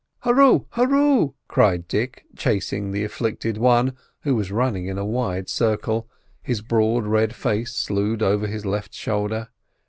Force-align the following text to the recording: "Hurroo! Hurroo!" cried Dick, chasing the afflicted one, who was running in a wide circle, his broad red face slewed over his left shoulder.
"Hurroo! 0.23 0.65
Hurroo!" 0.73 1.35
cried 1.47 1.87
Dick, 1.87 2.25
chasing 2.35 2.89
the 2.91 3.03
afflicted 3.03 3.59
one, 3.59 3.95
who 4.21 4.33
was 4.33 4.51
running 4.51 4.87
in 4.87 4.97
a 4.97 5.05
wide 5.05 5.47
circle, 5.47 6.09
his 6.41 6.61
broad 6.63 7.05
red 7.05 7.35
face 7.35 7.75
slewed 7.75 8.23
over 8.23 8.47
his 8.47 8.65
left 8.65 8.95
shoulder. 8.95 9.49